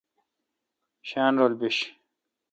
شاین 1.09 1.33
رل 1.39 1.53
بیش۔ 1.59 1.77